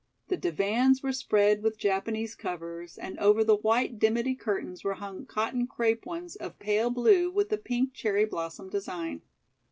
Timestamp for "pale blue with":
6.57-7.53